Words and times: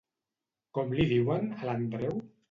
Com 0.77 0.95
li 0.99 1.05
diuen, 1.11 1.45
a 1.59 1.67
l'Andreu? 1.69 2.17